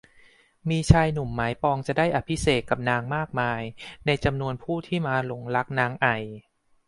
[0.69, 3.61] มีชายหนุ่มหมายปองจะได้อภิเษกกับนางมากมาย
[4.05, 6.17] ในจำนวนผู้ที่มาหลงรักนางไอ่